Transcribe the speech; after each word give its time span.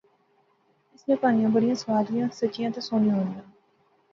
اس 0.93 1.01
نیاں 1.05 1.19
کہانیاں 1.21 1.53
بڑیاں 1.55 1.81
سوادلیاں، 1.83 2.27
سچیاں 2.39 2.71
تہ 2.73 2.79
سوہنیاں 2.87 3.15
ہونیاں 3.17 3.45